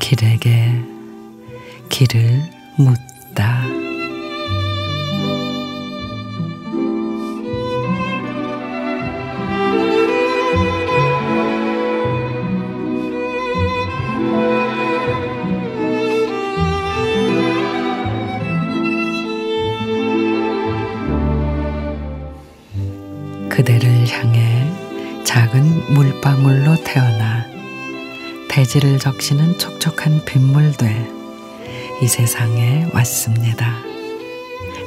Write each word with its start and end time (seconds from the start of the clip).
길에게 0.00 0.72
길을 1.88 2.42
묻 2.76 3.09
향해 24.10 24.70
작은 25.24 25.94
물방울로 25.94 26.82
태어나 26.84 27.46
대지를 28.48 28.98
적시는 28.98 29.58
촉촉한 29.58 30.24
빗물 30.24 30.72
돼이 30.76 32.08
세상에 32.08 32.88
왔습니다. 32.92 33.76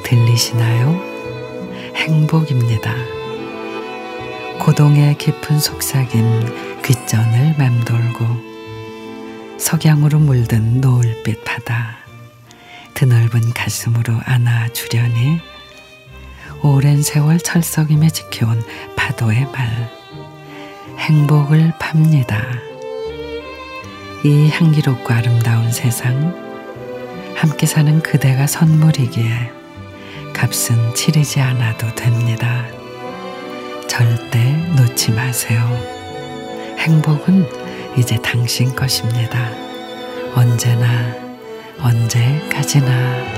들리시나요? 0.04 1.00
행복입니다. 1.96 2.94
고동의 4.58 5.16
깊은 5.18 5.58
속삭임 5.58 6.82
귓전을 6.82 7.54
맴돌고 7.58 8.24
석양으로 9.58 10.18
물든 10.18 10.80
노을빛 10.80 11.44
바다 11.44 11.96
드넓은 12.94 13.52
가슴으로 13.54 14.20
안아주려니 14.24 15.40
오랜 16.62 17.02
세월 17.02 17.38
철석임에 17.38 18.08
지켜온 18.10 18.62
파도의 19.04 19.46
말 19.52 19.90
행복을 20.96 21.74
팝니다. 21.78 22.42
이 24.24 24.48
향기롭고 24.48 25.12
아름다운 25.12 25.70
세상 25.70 26.34
함께 27.36 27.66
사는 27.66 28.00
그대가 28.00 28.46
선물이기에 28.46 29.52
값은 30.32 30.94
치르지 30.94 31.40
않아도 31.40 31.94
됩니다. 31.94 32.64
절대 33.86 34.52
놓지 34.74 35.12
마세요. 35.12 35.60
행복은 36.78 37.46
이제 37.98 38.16
당신 38.22 38.74
것입니다. 38.74 39.50
언제나 40.34 41.14
언제까지나 41.78 43.33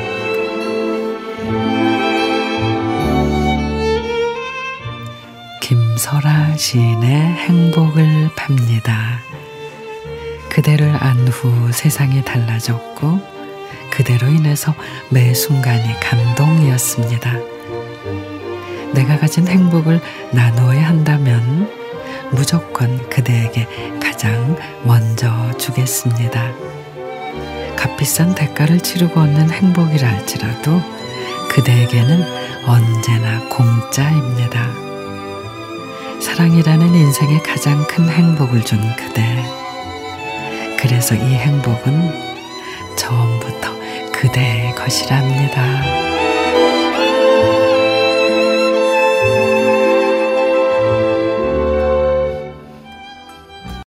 김설아 5.97 6.55
시인의 6.59 7.11
행복을 7.17 8.29
팝니다. 8.37 9.19
그대를 10.51 10.95
안 11.03 11.27
후 11.29 11.73
세상이 11.73 12.23
달라졌고 12.23 13.19
그대로 13.91 14.29
인해서 14.29 14.75
매 15.09 15.33
순간이 15.33 15.99
감동이었습니다. 16.01 17.33
내가 18.93 19.19
가진 19.19 19.49
행복을 19.49 20.03
나누어야 20.33 20.87
한다면 20.87 21.73
무조건 22.31 23.09
그대에게 23.09 23.67
가장 23.99 24.55
먼저 24.85 25.51
주겠습니다. 25.57 26.53
값비싼 27.77 28.35
대가를 28.35 28.81
치르고 28.81 29.19
얻는 29.19 29.51
행복이라 29.51 30.07
할지라도 30.07 30.79
그대에게는 31.49 32.23
언제나 32.67 33.49
공짜입니다. 33.49 34.86
사랑이라는 36.21 36.95
인생의 36.95 37.43
가장 37.43 37.85
큰 37.87 38.09
행복을 38.09 38.65
준 38.65 38.79
그대. 38.97 39.45
그래서 40.79 41.15
이 41.15 41.35
행복은 41.35 42.97
처음부터 42.97 43.77
그대의 44.13 44.75
것이랍니다. 44.75 46.26